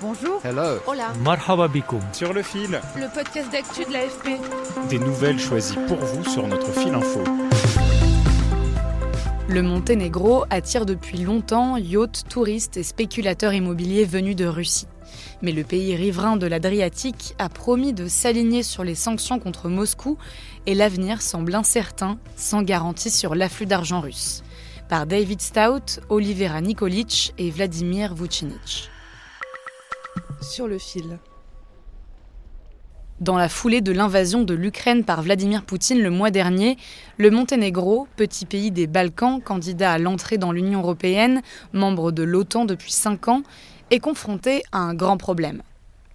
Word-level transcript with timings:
Bonjour. 0.00 0.40
Hello. 0.44 0.78
Hola. 0.86 1.12
Marhaba 1.24 1.66
bikoum. 1.68 2.00
Sur 2.12 2.32
le 2.32 2.42
fil, 2.42 2.80
Le 2.96 3.12
podcast 3.12 3.50
d'actu 3.50 3.84
de 3.84 3.92
l'AFP. 3.92 4.38
des 4.88 4.98
nouvelles 4.98 5.38
choisies 5.40 5.76
pour 5.88 5.96
vous 5.98 6.24
sur 6.24 6.46
notre 6.46 6.70
fil 6.72 6.94
info. 6.94 7.20
Le 9.48 9.62
Monténégro 9.62 10.44
attire 10.50 10.86
depuis 10.86 11.18
longtemps 11.18 11.76
yachts, 11.76 12.24
touristes 12.28 12.76
et 12.76 12.82
spéculateurs 12.82 13.54
immobiliers 13.54 14.04
venus 14.04 14.36
de 14.36 14.44
Russie. 14.46 14.86
Mais 15.42 15.52
le 15.52 15.64
pays 15.64 15.96
riverain 15.96 16.36
de 16.36 16.46
l'Adriatique 16.46 17.34
a 17.38 17.48
promis 17.48 17.92
de 17.92 18.08
s'aligner 18.08 18.62
sur 18.62 18.84
les 18.84 18.94
sanctions 18.94 19.38
contre 19.38 19.68
Moscou 19.68 20.18
et 20.66 20.74
l'avenir 20.74 21.22
semble 21.22 21.54
incertain, 21.54 22.18
sans 22.36 22.62
garantie 22.62 23.10
sur 23.10 23.34
l'afflux 23.34 23.66
d'argent 23.66 24.00
russe. 24.00 24.42
Par 24.88 25.06
David 25.06 25.40
Stout, 25.40 26.00
Olivera 26.08 26.60
Nikolic 26.60 27.34
et 27.38 27.50
Vladimir 27.50 28.14
Vucinic. 28.14 28.90
Sur 30.40 30.68
le 30.68 30.78
fil. 30.78 31.18
Dans 33.20 33.36
la 33.36 33.48
foulée 33.48 33.80
de 33.80 33.90
l'invasion 33.90 34.44
de 34.44 34.54
l'Ukraine 34.54 35.02
par 35.02 35.22
Vladimir 35.22 35.64
Poutine 35.64 36.00
le 36.00 36.10
mois 36.10 36.30
dernier, 36.30 36.76
le 37.16 37.32
Monténégro, 37.32 38.06
petit 38.16 38.46
pays 38.46 38.70
des 38.70 38.86
Balkans, 38.86 39.42
candidat 39.42 39.92
à 39.92 39.98
l'entrée 39.98 40.38
dans 40.38 40.52
l'Union 40.52 40.80
européenne, 40.80 41.42
membre 41.72 42.12
de 42.12 42.22
l'OTAN 42.22 42.66
depuis 42.66 42.92
5 42.92 43.26
ans, 43.28 43.42
est 43.90 43.98
confronté 43.98 44.62
à 44.70 44.78
un 44.78 44.94
grand 44.94 45.16
problème. 45.16 45.62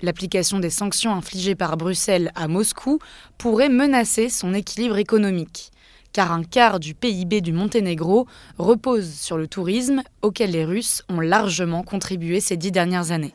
L'application 0.02 0.60
des 0.60 0.70
sanctions 0.70 1.14
infligées 1.14 1.56
par 1.56 1.76
Bruxelles 1.76 2.32
à 2.36 2.48
Moscou 2.48 3.00
pourrait 3.38 3.70
menacer 3.70 4.30
son 4.30 4.54
équilibre 4.54 4.98
économique, 4.98 5.72
car 6.14 6.32
un 6.32 6.44
quart 6.44 6.80
du 6.80 6.94
PIB 6.94 7.42
du 7.42 7.52
Monténégro 7.52 8.26
repose 8.58 9.14
sur 9.14 9.38
le 9.38 9.48
tourisme 9.48 10.02
auquel 10.22 10.52
les 10.52 10.64
Russes 10.64 11.04
ont 11.10 11.20
largement 11.20 11.84
contribué 11.84 12.40
ces 12.40 12.56
dix 12.56 12.72
dernières 12.72 13.12
années. 13.12 13.34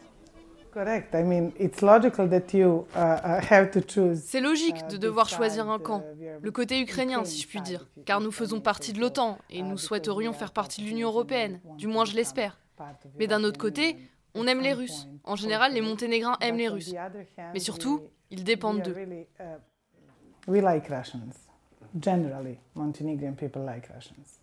C'est 4.15 4.41
logique 4.41 4.77
uh, 4.77 4.93
de 4.93 4.97
devoir 4.97 5.29
choisir 5.29 5.69
un 5.69 5.79
camp, 5.79 6.03
uh, 6.21 6.27
le 6.41 6.51
côté 6.51 6.81
ukrainien 6.81 7.25
si 7.25 7.41
je 7.41 7.49
puis 7.49 7.61
dire, 7.61 7.89
car 8.05 8.21
nous 8.21 8.31
faisons 8.31 8.61
partie 8.61 8.93
de 8.93 9.01
l'OTAN 9.01 9.39
et 9.51 9.59
uh, 9.59 9.63
nous 9.63 9.79
souhaiterions 9.79 10.33
faire 10.33 10.53
partie 10.53 10.83
de 10.83 10.87
l'Union 10.87 11.09
européenne, 11.09 11.61
du 11.77 11.87
moins 11.87 12.05
to 12.05 12.11
je 12.11 12.17
l'espère. 12.17 12.61
Mais 13.19 13.27
d'un 13.27 13.43
autre 13.45 13.59
côté, 13.59 13.97
on 14.35 14.47
aime 14.47 14.61
les 14.61 14.73
Russes. 14.73 15.09
En 15.25 15.35
général, 15.35 15.73
les. 15.73 15.81
Monténégrins 15.81 16.37
aiment 16.41 16.59
les 16.59 16.69
Russes. 16.69 16.95
Mais 17.53 17.61
surtout, 17.61 18.03
ils 18.31 18.45
dépendent 18.45 18.83
d'eux. 18.83 18.95
we 20.47 20.63
like 20.63 20.87
Russians. 20.89 21.35
Generally, 22.01 22.59
Montenegrin 22.75 23.33
people 23.33 23.65
like 23.65 23.89
Russians 23.89 24.39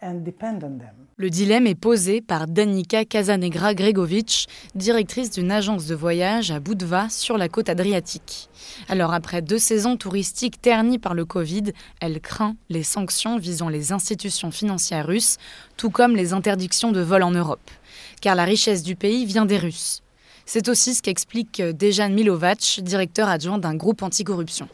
Le 0.00 1.30
dilemme 1.30 1.66
est 1.66 1.74
posé 1.74 2.20
par 2.20 2.46
Danica 2.46 3.04
Casanegra 3.04 3.74
Gregovic, 3.74 4.46
directrice 4.76 5.30
d'une 5.30 5.50
agence 5.50 5.86
de 5.86 5.96
voyage 5.96 6.52
à 6.52 6.60
Budva 6.60 7.08
sur 7.08 7.36
la 7.36 7.48
côte 7.48 7.68
adriatique. 7.68 8.48
Alors 8.88 9.12
après 9.12 9.42
deux 9.42 9.58
saisons 9.58 9.96
touristiques 9.96 10.62
ternies 10.62 11.00
par 11.00 11.14
le 11.14 11.24
Covid, 11.24 11.72
elle 12.00 12.20
craint 12.20 12.54
les 12.68 12.84
sanctions 12.84 13.38
visant 13.38 13.68
les 13.68 13.90
institutions 13.92 14.52
financières 14.52 15.08
russes, 15.08 15.38
tout 15.76 15.90
comme 15.90 16.14
les 16.14 16.32
interdictions 16.32 16.92
de 16.92 17.00
vol 17.00 17.24
en 17.24 17.32
Europe. 17.32 17.70
Car 18.20 18.36
la 18.36 18.44
richesse 18.44 18.84
du 18.84 18.94
pays 18.94 19.26
vient 19.26 19.46
des 19.46 19.58
Russes. 19.58 20.02
C'est 20.46 20.68
aussi 20.68 20.94
ce 20.94 21.02
qu'explique 21.02 21.60
Dejan 21.60 22.10
Milovac, 22.10 22.80
directeur 22.82 23.28
adjoint 23.28 23.58
d'un 23.58 23.74
groupe 23.74 24.02
anticorruption. 24.02 24.68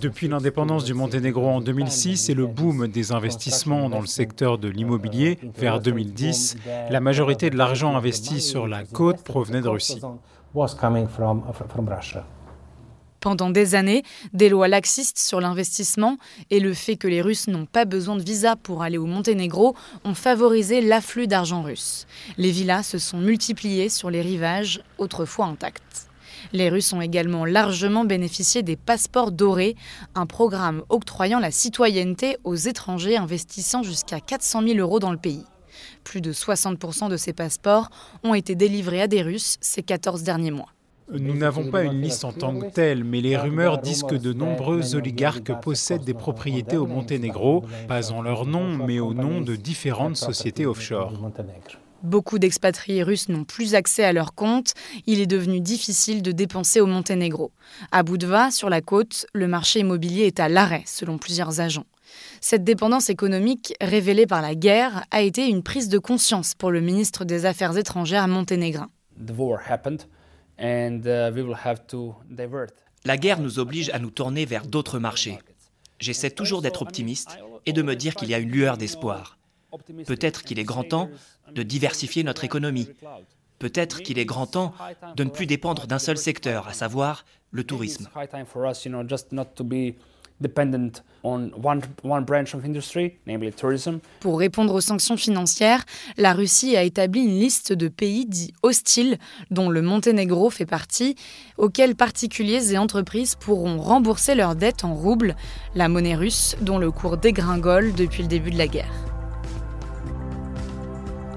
Depuis 0.00 0.28
l'indépendance 0.28 0.84
du 0.84 0.94
Monténégro 0.94 1.48
en 1.48 1.60
2006 1.60 2.28
et 2.28 2.34
le 2.34 2.46
boom 2.46 2.86
des 2.86 3.10
investissements 3.12 3.88
dans 3.88 4.00
le 4.00 4.06
secteur 4.06 4.58
de 4.58 4.68
l'immobilier 4.68 5.38
vers 5.56 5.80
2010, 5.80 6.56
la 6.90 7.00
majorité 7.00 7.50
de 7.50 7.56
l'argent 7.56 7.96
investi 7.96 8.40
sur 8.40 8.68
la 8.68 8.84
côte 8.84 9.22
provenait 9.24 9.60
de 9.60 9.68
Russie. 9.68 10.00
Pendant 13.20 13.50
des 13.50 13.74
années, 13.74 14.04
des 14.32 14.48
lois 14.48 14.68
laxistes 14.68 15.18
sur 15.18 15.40
l'investissement 15.40 16.18
et 16.50 16.60
le 16.60 16.72
fait 16.72 16.96
que 16.96 17.08
les 17.08 17.20
Russes 17.20 17.48
n'ont 17.48 17.66
pas 17.66 17.84
besoin 17.84 18.14
de 18.14 18.22
visa 18.22 18.54
pour 18.54 18.82
aller 18.82 18.98
au 18.98 19.06
Monténégro 19.06 19.74
ont 20.04 20.14
favorisé 20.14 20.80
l'afflux 20.80 21.26
d'argent 21.26 21.62
russe. 21.62 22.06
Les 22.36 22.52
villas 22.52 22.84
se 22.84 22.98
sont 22.98 23.18
multipliées 23.18 23.88
sur 23.88 24.10
les 24.10 24.22
rivages, 24.22 24.84
autrefois 24.98 25.46
intacts. 25.46 26.07
Les 26.52 26.68
Russes 26.68 26.92
ont 26.92 27.00
également 27.00 27.44
largement 27.44 28.04
bénéficié 28.04 28.62
des 28.62 28.76
passeports 28.76 29.32
dorés, 29.32 29.76
un 30.14 30.26
programme 30.26 30.82
octroyant 30.88 31.40
la 31.40 31.50
citoyenneté 31.50 32.36
aux 32.44 32.56
étrangers 32.56 33.16
investissant 33.16 33.82
jusqu'à 33.82 34.20
400 34.20 34.62
000 34.62 34.78
euros 34.78 35.00
dans 35.00 35.12
le 35.12 35.18
pays. 35.18 35.44
Plus 36.04 36.20
de 36.20 36.32
60% 36.32 37.08
de 37.08 37.16
ces 37.16 37.32
passeports 37.32 37.90
ont 38.24 38.34
été 38.34 38.54
délivrés 38.54 39.02
à 39.02 39.06
des 39.06 39.22
Russes 39.22 39.58
ces 39.60 39.82
14 39.82 40.22
derniers 40.22 40.50
mois. 40.50 40.72
Nous 41.10 41.36
n'avons 41.36 41.70
pas 41.70 41.84
une 41.84 42.02
liste 42.02 42.24
en 42.24 42.32
tant 42.32 42.54
que 42.58 42.66
telle, 42.66 43.02
mais 43.02 43.22
les 43.22 43.36
rumeurs 43.36 43.78
disent 43.78 44.02
que 44.02 44.14
de 44.14 44.34
nombreux 44.34 44.94
oligarques 44.94 45.58
possèdent 45.62 46.04
des 46.04 46.12
propriétés 46.12 46.76
au 46.76 46.86
Monténégro, 46.86 47.64
pas 47.88 48.12
en 48.12 48.20
leur 48.20 48.44
nom, 48.44 48.76
mais 48.76 49.00
au 49.00 49.14
nom 49.14 49.40
de 49.40 49.56
différentes 49.56 50.16
sociétés 50.16 50.66
offshore. 50.66 51.12
Beaucoup 52.02 52.38
d'expatriés 52.38 53.02
russes 53.02 53.28
n'ont 53.28 53.44
plus 53.44 53.74
accès 53.74 54.04
à 54.04 54.12
leurs 54.12 54.34
comptes. 54.34 54.74
Il 55.06 55.20
est 55.20 55.26
devenu 55.26 55.60
difficile 55.60 56.22
de 56.22 56.30
dépenser 56.30 56.80
au 56.80 56.86
Monténégro. 56.86 57.50
À 57.90 58.02
Budva, 58.02 58.50
sur 58.50 58.70
la 58.70 58.80
côte, 58.80 59.26
le 59.32 59.48
marché 59.48 59.80
immobilier 59.80 60.26
est 60.26 60.38
à 60.38 60.48
l'arrêt, 60.48 60.84
selon 60.86 61.18
plusieurs 61.18 61.60
agents. 61.60 61.86
Cette 62.40 62.64
dépendance 62.64 63.10
économique, 63.10 63.74
révélée 63.80 64.26
par 64.26 64.42
la 64.42 64.54
guerre, 64.54 65.04
a 65.10 65.22
été 65.22 65.48
une 65.48 65.62
prise 65.62 65.88
de 65.88 65.98
conscience 65.98 66.54
pour 66.54 66.70
le 66.70 66.80
ministre 66.80 67.24
des 67.24 67.46
Affaires 67.46 67.76
étrangères 67.76 68.28
monténégrin. 68.28 68.88
La 73.04 73.16
guerre 73.16 73.40
nous 73.40 73.58
oblige 73.58 73.90
à 73.90 73.98
nous 73.98 74.10
tourner 74.10 74.44
vers 74.44 74.66
d'autres 74.66 74.98
marchés. 74.98 75.38
J'essaie 75.98 76.30
toujours 76.30 76.62
d'être 76.62 76.82
optimiste 76.82 77.38
et 77.66 77.72
de 77.72 77.82
me 77.82 77.96
dire 77.96 78.14
qu'il 78.14 78.28
y 78.28 78.34
a 78.34 78.38
une 78.38 78.50
lueur 78.50 78.76
d'espoir. 78.76 79.37
Peut-être 80.06 80.42
qu'il 80.42 80.58
est 80.58 80.64
grand 80.64 80.84
temps 80.84 81.10
de 81.52 81.62
diversifier 81.62 82.24
notre 82.24 82.44
économie. 82.44 82.88
Peut-être 83.58 84.02
qu'il 84.02 84.18
est 84.18 84.24
grand 84.24 84.46
temps 84.46 84.72
de 85.16 85.24
ne 85.24 85.30
plus 85.30 85.46
dépendre 85.46 85.86
d'un 85.86 85.98
seul 85.98 86.16
secteur, 86.16 86.68
à 86.68 86.72
savoir 86.72 87.24
le 87.50 87.64
tourisme. 87.64 88.08
Pour 94.20 94.38
répondre 94.38 94.74
aux 94.74 94.80
sanctions 94.80 95.16
financières, 95.16 95.84
la 96.16 96.32
Russie 96.32 96.76
a 96.76 96.84
établi 96.84 97.22
une 97.22 97.40
liste 97.40 97.72
de 97.72 97.88
pays 97.88 98.26
dits 98.26 98.54
hostiles, 98.62 99.18
dont 99.50 99.68
le 99.68 99.82
Monténégro 99.82 100.50
fait 100.50 100.66
partie, 100.66 101.16
auxquels 101.56 101.96
particuliers 101.96 102.72
et 102.72 102.78
entreprises 102.78 103.34
pourront 103.34 103.80
rembourser 103.80 104.36
leurs 104.36 104.54
dettes 104.54 104.84
en 104.84 104.94
roubles, 104.94 105.34
la 105.74 105.88
monnaie 105.88 106.14
russe 106.14 106.56
dont 106.60 106.78
le 106.78 106.92
cours 106.92 107.16
dégringole 107.16 107.92
depuis 107.94 108.22
le 108.22 108.28
début 108.28 108.50
de 108.50 108.58
la 108.58 108.68
guerre. 108.68 109.07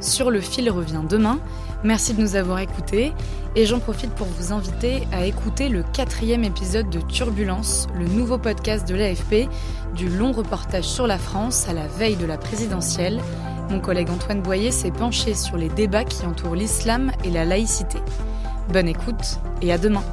Sur 0.01 0.31
le 0.31 0.41
fil 0.41 0.69
revient 0.71 1.03
demain. 1.07 1.39
Merci 1.83 2.13
de 2.13 2.21
nous 2.21 2.35
avoir 2.35 2.59
écoutés 2.59 3.13
et 3.55 3.65
j'en 3.65 3.79
profite 3.79 4.11
pour 4.11 4.27
vous 4.27 4.51
inviter 4.51 5.07
à 5.11 5.25
écouter 5.25 5.69
le 5.69 5.83
quatrième 5.83 6.43
épisode 6.43 6.89
de 6.89 6.99
Turbulence, 7.01 7.87
le 7.95 8.05
nouveau 8.05 8.37
podcast 8.39 8.87
de 8.87 8.95
l'AFP, 8.95 9.47
du 9.95 10.09
long 10.09 10.31
reportage 10.31 10.85
sur 10.85 11.05
la 11.05 11.19
France 11.19 11.67
à 11.67 11.73
la 11.73 11.87
veille 11.87 12.15
de 12.15 12.25
la 12.25 12.37
présidentielle. 12.37 13.21
Mon 13.69 13.79
collègue 13.79 14.09
Antoine 14.09 14.41
Boyer 14.41 14.71
s'est 14.71 14.91
penché 14.91 15.35
sur 15.35 15.55
les 15.55 15.69
débats 15.69 16.03
qui 16.03 16.25
entourent 16.25 16.55
l'islam 16.55 17.11
et 17.23 17.29
la 17.29 17.45
laïcité. 17.45 17.99
Bonne 18.73 18.87
écoute 18.87 19.39
et 19.61 19.71
à 19.71 19.77
demain. 19.77 20.03